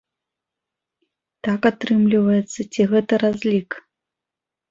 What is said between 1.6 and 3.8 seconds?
атрымліваецца ці гэта разлік?